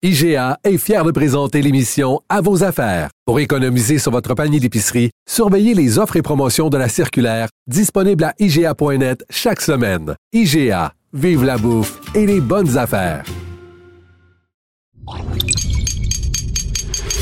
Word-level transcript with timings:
IGA 0.00 0.60
est 0.62 0.78
fier 0.78 1.04
de 1.04 1.10
présenter 1.10 1.60
l'émission 1.60 2.20
À 2.28 2.40
vos 2.40 2.62
affaires. 2.62 3.10
Pour 3.26 3.40
économiser 3.40 3.98
sur 3.98 4.12
votre 4.12 4.32
panier 4.34 4.60
d'épicerie, 4.60 5.10
surveillez 5.28 5.74
les 5.74 5.98
offres 5.98 6.14
et 6.14 6.22
promotions 6.22 6.68
de 6.68 6.78
la 6.78 6.88
circulaire 6.88 7.48
disponible 7.66 8.22
à 8.22 8.32
IGA.net 8.38 9.24
chaque 9.28 9.60
semaine. 9.60 10.14
IGA, 10.32 10.92
vive 11.12 11.42
la 11.42 11.58
bouffe 11.58 11.98
et 12.14 12.26
les 12.26 12.40
bonnes 12.40 12.78
affaires. 12.78 13.24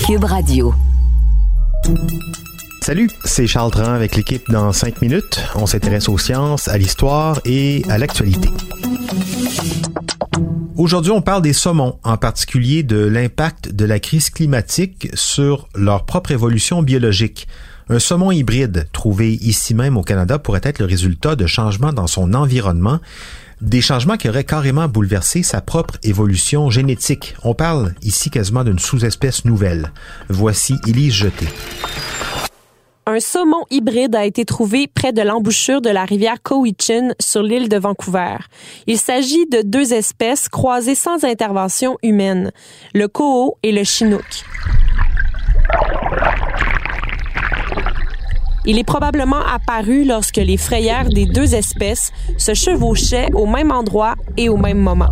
Cube 0.06 0.24
Radio. 0.24 0.74
Salut, 2.82 3.08
c'est 3.24 3.46
Charles 3.46 3.70
Tran 3.70 3.94
avec 3.94 4.16
l'équipe 4.16 4.50
dans 4.50 4.70
5 4.74 5.00
minutes. 5.00 5.40
On 5.54 5.64
s'intéresse 5.64 6.10
aux 6.10 6.18
sciences, 6.18 6.68
à 6.68 6.76
l'histoire 6.76 7.40
et 7.46 7.84
à 7.88 7.96
l'actualité. 7.96 8.50
Aujourd'hui, 10.78 11.10
on 11.10 11.22
parle 11.22 11.40
des 11.40 11.54
saumons, 11.54 11.98
en 12.04 12.18
particulier 12.18 12.82
de 12.82 12.98
l'impact 12.98 13.72
de 13.72 13.86
la 13.86 13.98
crise 13.98 14.28
climatique 14.28 15.08
sur 15.14 15.70
leur 15.74 16.04
propre 16.04 16.32
évolution 16.32 16.82
biologique. 16.82 17.48
Un 17.88 17.98
saumon 17.98 18.30
hybride 18.30 18.86
trouvé 18.92 19.32
ici 19.32 19.74
même 19.74 19.96
au 19.96 20.02
Canada 20.02 20.38
pourrait 20.38 20.60
être 20.64 20.78
le 20.78 20.84
résultat 20.84 21.34
de 21.34 21.46
changements 21.46 21.94
dans 21.94 22.06
son 22.06 22.34
environnement 22.34 23.00
des 23.62 23.80
changements 23.80 24.18
qui 24.18 24.28
auraient 24.28 24.44
carrément 24.44 24.86
bouleversé 24.86 25.42
sa 25.42 25.62
propre 25.62 25.94
évolution 26.02 26.68
génétique. 26.68 27.36
On 27.42 27.54
parle 27.54 27.94
ici 28.02 28.28
quasiment 28.28 28.62
d'une 28.62 28.78
sous-espèce 28.78 29.46
nouvelle. 29.46 29.92
Voici 30.28 30.74
Élise 30.86 31.14
Jeté. 31.14 31.46
Un 33.08 33.20
saumon 33.20 33.64
hybride 33.70 34.16
a 34.16 34.24
été 34.24 34.44
trouvé 34.44 34.88
près 34.88 35.12
de 35.12 35.22
l'embouchure 35.22 35.80
de 35.80 35.90
la 35.90 36.04
rivière 36.04 36.42
Cowichan 36.42 37.10
sur 37.20 37.40
l'île 37.44 37.68
de 37.68 37.76
Vancouver. 37.76 38.38
Il 38.88 38.98
s'agit 38.98 39.46
de 39.46 39.62
deux 39.62 39.92
espèces 39.92 40.48
croisées 40.48 40.96
sans 40.96 41.22
intervention 41.22 41.98
humaine, 42.02 42.50
le 42.94 43.06
koho 43.06 43.58
et 43.62 43.70
le 43.70 43.84
chinook. 43.84 44.24
Il 48.64 48.76
est 48.76 48.84
probablement 48.84 49.40
apparu 49.40 50.04
lorsque 50.04 50.38
les 50.38 50.56
frayères 50.56 51.08
des 51.08 51.26
deux 51.26 51.54
espèces 51.54 52.10
se 52.36 52.54
chevauchaient 52.54 53.28
au 53.34 53.46
même 53.46 53.70
endroit 53.70 54.16
et 54.36 54.48
au 54.48 54.56
même 54.56 54.78
moment. 54.78 55.10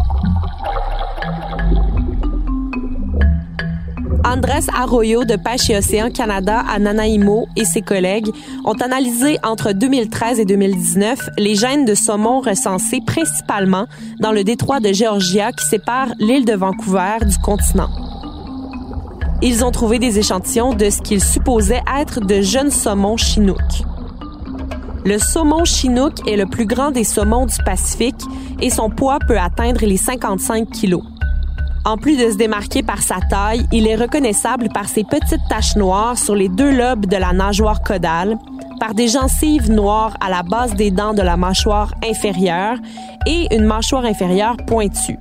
Andrés 4.24 4.66
Arroyo 4.74 5.24
de 5.24 5.36
Pêche 5.36 5.68
et 5.68 5.76
Océan 5.76 6.10
Canada 6.10 6.64
à 6.66 6.78
Nanaimo 6.78 7.46
et 7.56 7.64
ses 7.66 7.82
collègues 7.82 8.30
ont 8.64 8.72
analysé 8.72 9.38
entre 9.42 9.72
2013 9.72 10.40
et 10.40 10.44
2019 10.46 11.28
les 11.36 11.54
gènes 11.54 11.84
de 11.84 11.94
saumon 11.94 12.40
recensés 12.40 13.00
principalement 13.06 13.86
dans 14.20 14.32
le 14.32 14.42
détroit 14.42 14.80
de 14.80 14.92
Georgia 14.94 15.52
qui 15.52 15.66
sépare 15.66 16.08
l'île 16.18 16.46
de 16.46 16.54
Vancouver 16.54 17.18
du 17.26 17.36
continent. 17.38 17.90
Ils 19.42 19.62
ont 19.62 19.70
trouvé 19.70 19.98
des 19.98 20.18
échantillons 20.18 20.72
de 20.72 20.88
ce 20.88 21.02
qu'ils 21.02 21.22
supposaient 21.22 21.82
être 22.00 22.20
de 22.20 22.41
jeunes 22.41 22.70
saumons 22.70 23.18
chinook. 23.18 23.60
Le 25.04 25.18
saumon 25.18 25.66
chinook 25.66 26.26
est 26.26 26.36
le 26.36 26.46
plus 26.46 26.64
grand 26.64 26.91
des 26.91 27.04
saumons 27.04 27.44
du 27.44 27.62
Pacifique 27.62 28.22
et 28.62 28.70
son 28.70 28.88
poids 28.88 29.18
peut 29.28 29.38
atteindre 29.38 29.84
les 29.84 29.98
55 29.98 30.70
kilos. 30.70 31.02
En 31.87 31.99
plus 31.99 32.17
de 32.17 32.31
se 32.31 32.37
démarquer 32.37 32.83
par 32.83 33.03
sa 33.03 33.17
taille, 33.21 33.67
il 33.71 33.87
est 33.87 33.97
reconnaissable 33.97 34.71
par 34.72 34.89
ses 34.89 35.05
petites 35.05 35.47
taches 35.50 35.77
noires 35.77 36.17
sur 36.17 36.34
les 36.34 36.49
deux 36.49 36.75
lobes 36.75 37.05
de 37.05 37.17
la 37.17 37.34
nageoire 37.34 37.83
caudale, 37.83 38.39
par 38.81 38.95
des 38.95 39.09
gencives 39.09 39.71
noires 39.71 40.17
à 40.21 40.31
la 40.31 40.43
base 40.43 40.75
des 40.75 40.91
dents 40.91 41.12
de 41.12 41.21
la 41.21 41.37
mâchoire 41.37 41.95
inférieure 42.03 42.78
et 43.27 43.55
une 43.55 43.65
mâchoire 43.65 44.06
inférieure 44.06 44.56
pointue. 44.67 45.19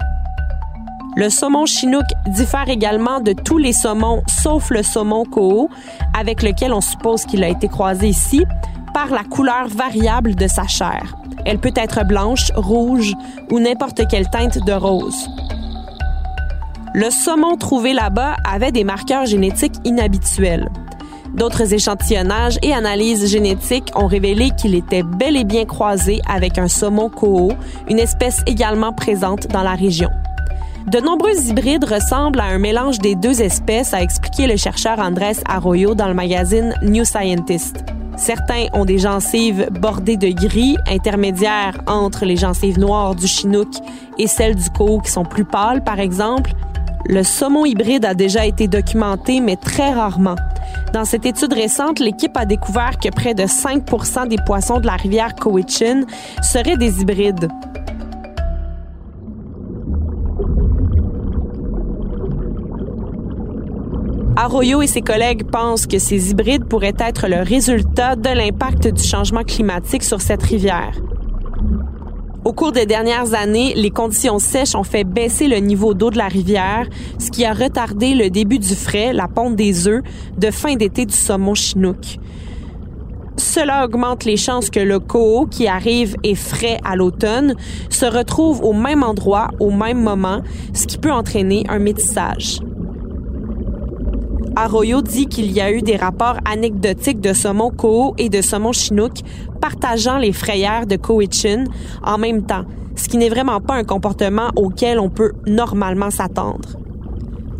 Le 1.17 1.29
saumon 1.29 1.65
chinook 1.65 2.05
diffère 2.27 2.69
également 2.69 3.19
de 3.19 3.33
tous 3.33 3.57
les 3.57 3.73
saumons 3.73 4.23
sauf 4.27 4.69
le 4.69 4.83
saumon 4.83 5.25
koho, 5.25 5.69
avec 6.17 6.41
lequel 6.41 6.73
on 6.73 6.81
suppose 6.81 7.25
qu'il 7.25 7.43
a 7.43 7.49
été 7.49 7.67
croisé 7.67 8.07
ici, 8.07 8.45
par 8.93 9.09
la 9.09 9.23
couleur 9.23 9.67
variable 9.67 10.33
de 10.35 10.47
sa 10.47 10.65
chair. 10.67 11.15
Elle 11.45 11.59
peut 11.59 11.73
être 11.75 12.05
blanche, 12.07 12.51
rouge 12.55 13.13
ou 13.51 13.59
n'importe 13.59 14.07
quelle 14.07 14.29
teinte 14.29 14.63
de 14.65 14.71
rose. 14.71 15.27
Le 16.95 17.09
saumon 17.09 17.57
trouvé 17.57 17.91
là-bas 17.91 18.35
avait 18.45 18.71
des 18.71 18.83
marqueurs 18.83 19.25
génétiques 19.25 19.73
inhabituels. 19.83 20.69
D'autres 21.33 21.73
échantillonnages 21.73 22.59
et 22.61 22.71
analyses 22.71 23.31
génétiques 23.31 23.91
ont 23.95 24.05
révélé 24.05 24.51
qu'il 24.51 24.75
était 24.75 25.01
bel 25.01 25.35
et 25.35 25.43
bien 25.43 25.65
croisé 25.65 26.21
avec 26.29 26.59
un 26.59 26.67
saumon 26.67 27.09
koho, 27.09 27.51
une 27.89 27.97
espèce 27.97 28.43
également 28.45 28.93
présente 28.93 29.47
dans 29.47 29.63
la 29.63 29.73
région. 29.73 30.11
De 30.85 30.99
nombreux 30.99 31.35
hybrides 31.47 31.85
ressemblent 31.85 32.39
à 32.39 32.45
un 32.45 32.59
mélange 32.59 32.99
des 32.99 33.15
deux 33.15 33.41
espèces, 33.41 33.95
a 33.95 34.03
expliqué 34.03 34.45
le 34.45 34.57
chercheur 34.57 34.99
Andrés 34.99 35.37
Arroyo 35.47 35.95
dans 35.95 36.07
le 36.07 36.13
magazine 36.13 36.75
New 36.83 37.05
Scientist. 37.05 37.83
Certains 38.17 38.67
ont 38.73 38.85
des 38.85 38.99
gencives 38.99 39.67
bordées 39.71 40.17
de 40.17 40.29
gris, 40.29 40.77
intermédiaires 40.87 41.81
entre 41.87 42.25
les 42.25 42.35
gencives 42.35 42.77
noires 42.77 43.15
du 43.15 43.25
chinook 43.25 43.69
et 44.19 44.27
celles 44.27 44.55
du 44.55 44.69
koho 44.69 44.99
qui 44.99 45.09
sont 45.09 45.25
plus 45.25 45.45
pâles, 45.45 45.83
par 45.83 45.99
exemple. 45.99 46.51
Le 47.05 47.21
saumon 47.23 47.65
hybride 47.65 48.05
a 48.05 48.13
déjà 48.13 48.45
été 48.45 48.69
documenté, 48.69 49.41
mais 49.41 49.57
très 49.57 49.91
rarement. 49.91 50.35
Dans 50.93 51.03
cette 51.03 51.25
étude 51.25 51.51
récente, 51.51 51.99
l'équipe 51.99 52.35
a 52.37 52.45
découvert 52.45 52.97
que 52.97 53.09
près 53.09 53.33
de 53.33 53.43
5% 53.43 54.29
des 54.29 54.37
poissons 54.45 54.79
de 54.79 54.85
la 54.85 54.95
rivière 54.95 55.35
Cowichan 55.35 56.03
seraient 56.41 56.77
des 56.77 57.01
hybrides. 57.01 57.49
Arroyo 64.35 64.81
et 64.81 64.87
ses 64.87 65.01
collègues 65.01 65.43
pensent 65.43 65.85
que 65.85 65.99
ces 65.99 66.31
hybrides 66.31 66.65
pourraient 66.65 66.95
être 66.99 67.27
le 67.27 67.43
résultat 67.43 68.15
de 68.15 68.29
l'impact 68.29 68.87
du 68.87 69.03
changement 69.03 69.43
climatique 69.43 70.03
sur 70.03 70.21
cette 70.21 70.43
rivière. 70.43 70.93
Au 72.45 72.51
cours 72.51 72.73
des 72.73 72.85
dernières 72.85 73.33
années, 73.33 73.73
les 73.73 73.89
conditions 73.89 74.37
sèches 74.37 74.75
ont 74.75 74.83
fait 74.83 75.05
baisser 75.05 75.47
le 75.47 75.57
niveau 75.57 75.93
d'eau 75.93 76.09
de 76.09 76.17
la 76.17 76.27
rivière, 76.27 76.89
ce 77.17 77.31
qui 77.31 77.45
a 77.45 77.53
retardé 77.53 78.15
le 78.15 78.29
début 78.29 78.59
du 78.59 78.75
frais, 78.75 79.13
la 79.13 79.29
ponte 79.29 79.55
des 79.55 79.87
œufs, 79.87 80.03
de 80.37 80.51
fin 80.51 80.75
d'été 80.75 81.05
du 81.05 81.15
saumon 81.15 81.55
chinook. 81.55 82.19
Cela 83.37 83.85
augmente 83.85 84.25
les 84.25 84.35
chances 84.35 84.69
que 84.69 84.81
le 84.81 84.99
coho 84.99 85.47
qui 85.49 85.67
arrive 85.67 86.17
et 86.23 86.35
frais 86.35 86.79
à 86.83 86.97
l'automne 86.97 87.55
se 87.89 88.05
retrouve 88.05 88.61
au 88.61 88.73
même 88.73 89.03
endroit 89.03 89.47
au 89.61 89.71
même 89.71 90.03
moment, 90.03 90.41
ce 90.73 90.85
qui 90.85 90.97
peut 90.97 91.13
entraîner 91.13 91.63
un 91.69 91.79
métissage. 91.79 92.59
Arroyo 94.55 95.01
dit 95.01 95.25
qu'il 95.25 95.51
y 95.51 95.61
a 95.61 95.71
eu 95.71 95.81
des 95.81 95.95
rapports 95.95 96.37
anecdotiques 96.45 97.19
de 97.19 97.33
saumon 97.33 97.71
koho 97.71 98.13
et 98.19 98.29
de 98.29 98.41
saumon 98.41 98.71
chinook 98.71 99.13
partageant 99.59 100.19
les 100.19 100.31
frayères 100.31 100.85
de 100.85 100.95
Cowichan 100.95 101.63
en 102.03 102.19
même 102.19 102.45
temps, 102.45 102.65
ce 102.95 103.07
qui 103.07 103.17
n'est 103.17 103.29
vraiment 103.29 103.59
pas 103.61 103.73
un 103.73 103.83
comportement 103.83 104.51
auquel 104.55 104.99
on 104.99 105.09
peut 105.09 105.31
normalement 105.47 106.11
s'attendre. 106.11 106.77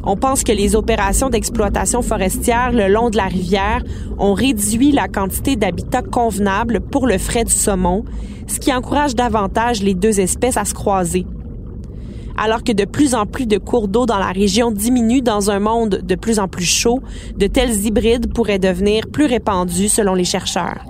On 0.04 0.18
pense 0.18 0.44
que 0.44 0.52
les 0.52 0.76
opérations 0.76 1.30
d'exploitation 1.30 2.04
forestière 2.04 2.72
le 2.72 2.88
long 2.88 3.10
de 3.10 3.18
la 3.18 3.26
rivière 3.26 3.82
ont 4.20 4.34
réduit 4.34 4.92
la 4.92 5.08
quantité 5.08 5.56
d'habitat 5.56 6.04
convenable 6.04 6.80
pour 6.80 7.08
le 7.08 7.18
frais 7.18 7.46
du 7.46 7.54
saumon, 7.54 8.06
ce 8.48 8.60
qui 8.60 8.72
encourage 8.72 9.16
davantage 9.16 9.82
les 9.82 9.96
deux 9.96 10.20
espèces 10.20 10.58
à 10.58 10.66
se 10.66 10.74
croiser. 10.76 11.26
Alors 12.38 12.64
que 12.64 12.72
de 12.72 12.86
plus 12.86 13.16
en 13.16 13.26
plus 13.26 13.46
de 13.46 13.58
cours 13.58 13.88
d'eau 13.88 14.06
dans 14.06 14.18
la 14.18 14.32
région 14.32 14.72
diminuent 14.72 15.22
dans 15.22 15.52
un 15.52 15.60
monde 15.60 16.02
de 16.04 16.16
plus 16.16 16.40
en 16.40 16.48
plus 16.48 16.66
chaud, 16.66 17.02
de 17.38 17.48
tels 17.48 17.86
hybrides 17.86 18.34
pourraient 18.34 18.60
devenir 18.60 19.08
plus 19.12 19.26
répandus 19.26 19.90
selon 19.90 20.14
les 20.14 20.26
chercheurs. 20.26 20.84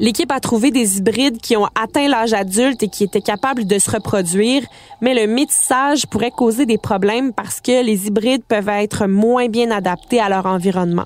L'équipe 0.00 0.32
a 0.32 0.40
trouvé 0.40 0.70
des 0.70 0.96
hybrides 0.96 1.42
qui 1.42 1.58
ont 1.58 1.66
atteint 1.78 2.08
l'âge 2.08 2.32
adulte 2.32 2.82
et 2.82 2.88
qui 2.88 3.04
étaient 3.04 3.20
capables 3.20 3.66
de 3.66 3.78
se 3.78 3.90
reproduire, 3.90 4.62
mais 5.02 5.12
le 5.12 5.30
métissage 5.30 6.06
pourrait 6.06 6.30
causer 6.30 6.64
des 6.64 6.78
problèmes 6.78 7.34
parce 7.34 7.60
que 7.60 7.84
les 7.84 8.06
hybrides 8.06 8.42
peuvent 8.48 8.70
être 8.70 9.06
moins 9.06 9.48
bien 9.48 9.70
adaptés 9.70 10.18
à 10.18 10.30
leur 10.30 10.46
environnement. 10.46 11.04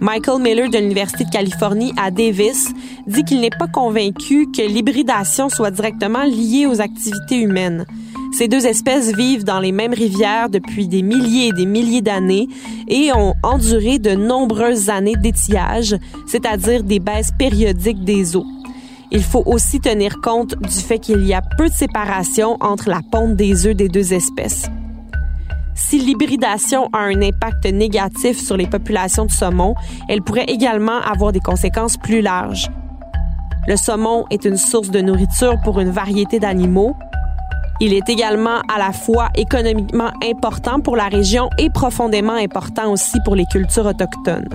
Michael 0.00 0.40
Miller 0.40 0.70
de 0.70 0.78
l'Université 0.78 1.24
de 1.24 1.30
Californie 1.30 1.92
à 1.96 2.10
Davis 2.10 2.68
dit 3.06 3.24
qu'il 3.24 3.40
n'est 3.40 3.50
pas 3.50 3.66
convaincu 3.66 4.46
que 4.52 4.62
l'hybridation 4.62 5.48
soit 5.48 5.72
directement 5.72 6.24
liée 6.24 6.66
aux 6.66 6.80
activités 6.80 7.36
humaines. 7.36 7.84
Ces 8.32 8.46
deux 8.46 8.66
espèces 8.66 9.12
vivent 9.14 9.44
dans 9.44 9.58
les 9.58 9.72
mêmes 9.72 9.94
rivières 9.94 10.50
depuis 10.50 10.86
des 10.86 11.02
milliers 11.02 11.48
et 11.48 11.52
des 11.52 11.66
milliers 11.66 12.02
d'années 12.02 12.46
et 12.86 13.10
ont 13.12 13.34
enduré 13.42 13.98
de 13.98 14.14
nombreuses 14.14 14.88
années 14.88 15.16
d'étiage, 15.16 15.96
c'est-à-dire 16.26 16.84
des 16.84 17.00
baisses 17.00 17.32
périodiques 17.36 18.04
des 18.04 18.36
eaux. 18.36 18.46
Il 19.10 19.22
faut 19.22 19.42
aussi 19.46 19.80
tenir 19.80 20.20
compte 20.20 20.54
du 20.60 20.78
fait 20.78 20.98
qu'il 20.98 21.26
y 21.26 21.34
a 21.34 21.42
peu 21.56 21.68
de 21.68 21.74
séparation 21.74 22.56
entre 22.60 22.88
la 22.88 23.00
ponte 23.10 23.34
des 23.34 23.66
œufs 23.66 23.74
des 23.74 23.88
deux 23.88 24.12
espèces. 24.12 24.66
Si 25.78 25.98
l'hybridation 25.98 26.88
a 26.92 26.98
un 26.98 27.22
impact 27.22 27.64
négatif 27.66 28.38
sur 28.38 28.56
les 28.56 28.66
populations 28.66 29.24
de 29.24 29.30
saumon, 29.30 29.74
elle 30.08 30.22
pourrait 30.22 30.44
également 30.48 31.00
avoir 31.00 31.32
des 31.32 31.40
conséquences 31.40 31.96
plus 31.96 32.20
larges. 32.20 32.68
Le 33.66 33.76
saumon 33.76 34.26
est 34.30 34.44
une 34.44 34.56
source 34.56 34.90
de 34.90 35.00
nourriture 35.00 35.54
pour 35.62 35.80
une 35.80 35.90
variété 35.90 36.40
d'animaux, 36.40 36.94
il 37.80 37.94
est 37.94 38.08
également 38.08 38.60
à 38.68 38.78
la 38.78 38.92
fois 38.92 39.28
économiquement 39.36 40.10
important 40.28 40.80
pour 40.80 40.96
la 40.96 41.06
région 41.06 41.48
et 41.58 41.70
profondément 41.70 42.32
important 42.32 42.90
aussi 42.90 43.18
pour 43.24 43.36
les 43.36 43.46
cultures 43.46 43.86
autochtones. 43.86 44.48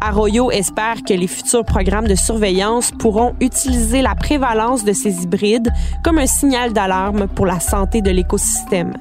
Arroyo 0.00 0.50
espère 0.50 1.02
que 1.06 1.12
les 1.12 1.26
futurs 1.26 1.64
programmes 1.64 2.08
de 2.08 2.14
surveillance 2.14 2.90
pourront 2.90 3.34
utiliser 3.40 4.00
la 4.00 4.14
prévalence 4.14 4.82
de 4.82 4.94
ces 4.94 5.22
hybrides 5.22 5.70
comme 6.02 6.18
un 6.18 6.26
signal 6.26 6.72
d'alarme 6.72 7.28
pour 7.28 7.44
la 7.44 7.60
santé 7.60 8.00
de 8.00 8.10
l'écosystème. 8.10 8.94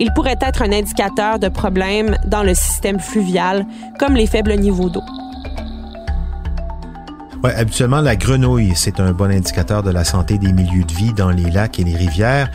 Il 0.00 0.12
pourrait 0.14 0.38
être 0.40 0.62
un 0.62 0.72
indicateur 0.72 1.38
de 1.38 1.48
problèmes 1.48 2.16
dans 2.26 2.42
le 2.42 2.54
système 2.54 2.98
fluvial, 2.98 3.66
comme 3.98 4.14
les 4.14 4.26
faibles 4.26 4.54
niveaux 4.54 4.88
d'eau. 4.88 5.02
Ouais, 7.44 7.54
habituellement, 7.54 8.00
la 8.00 8.16
grenouille, 8.16 8.72
c'est 8.76 9.00
un 9.00 9.12
bon 9.12 9.30
indicateur 9.30 9.82
de 9.82 9.90
la 9.90 10.04
santé 10.04 10.38
des 10.38 10.52
milieux 10.52 10.84
de 10.84 10.92
vie 10.92 11.12
dans 11.12 11.30
les 11.30 11.50
lacs 11.50 11.78
et 11.80 11.84
les 11.84 11.96
rivières. 11.96 12.50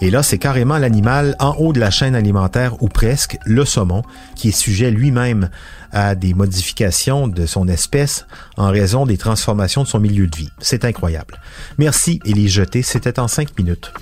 Et 0.00 0.10
là, 0.10 0.22
c'est 0.22 0.38
carrément 0.38 0.78
l'animal 0.78 1.34
en 1.40 1.56
haut 1.58 1.72
de 1.72 1.80
la 1.80 1.90
chaîne 1.90 2.14
alimentaire, 2.14 2.80
ou 2.80 2.88
presque, 2.88 3.36
le 3.44 3.64
saumon, 3.64 4.02
qui 4.36 4.48
est 4.48 4.52
sujet 4.52 4.92
lui-même 4.92 5.50
à 5.90 6.14
des 6.14 6.34
modifications 6.34 7.26
de 7.26 7.46
son 7.46 7.66
espèce 7.66 8.26
en 8.56 8.68
raison 8.68 9.06
des 9.06 9.18
transformations 9.18 9.82
de 9.82 9.88
son 9.88 9.98
milieu 9.98 10.28
de 10.28 10.36
vie. 10.36 10.50
C'est 10.60 10.84
incroyable. 10.84 11.40
Merci, 11.78 12.20
Élie 12.24 12.48
Jeté. 12.48 12.82
C'était 12.82 13.18
en 13.18 13.26
cinq 13.26 13.58
minutes. 13.58 13.92